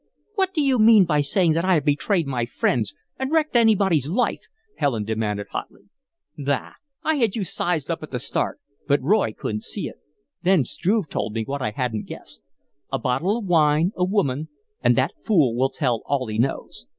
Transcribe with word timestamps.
"What 0.33 0.51
do 0.55 0.63
you 0.63 0.79
mean 0.79 1.05
by 1.05 1.21
saying 1.21 1.51
that 1.53 1.63
I 1.63 1.75
have 1.75 1.85
betrayed 1.85 2.25
my 2.25 2.47
friends 2.47 2.95
and 3.19 3.31
wrecked 3.31 3.55
anybody's 3.55 4.09
life?" 4.09 4.41
Helen 4.77 5.03
demanded, 5.03 5.49
hotly. 5.51 5.89
"Bah! 6.35 6.71
I 7.03 7.17
had 7.17 7.35
you 7.35 7.43
sized 7.43 7.91
up 7.91 8.01
at 8.01 8.09
the 8.09 8.17
start, 8.17 8.59
but 8.87 8.99
Roy 9.03 9.31
couldn't 9.31 9.61
see 9.61 9.87
it. 9.87 9.97
Then 10.41 10.63
Struve 10.63 11.07
told 11.07 11.33
me 11.33 11.43
what 11.45 11.61
I 11.61 11.69
hadn't 11.69 12.07
guessed. 12.07 12.41
A 12.91 12.97
bottle 12.97 13.37
of 13.37 13.45
wine, 13.45 13.91
a 13.95 14.03
woman, 14.03 14.49
and 14.83 14.95
that 14.95 15.13
fool 15.23 15.55
will 15.55 15.69
tell 15.69 16.01
all 16.07 16.25
he 16.25 16.39
knows. 16.39 16.87